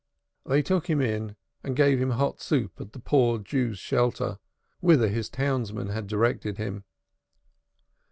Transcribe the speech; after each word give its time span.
They 0.47 0.63
took 0.63 0.89
him 0.89 0.99
in 0.99 1.35
and 1.63 1.75
gave 1.75 2.01
him 2.01 2.09
hot 2.09 2.41
soup 2.41 2.81
at 2.81 2.95
a 2.95 2.97
Poor 2.97 3.37
Jews' 3.37 3.77
Shelter, 3.77 4.39
whither 4.79 5.09
his 5.09 5.29
townsman 5.29 5.89
had 5.89 6.07
directed 6.07 6.57
him. 6.57 6.85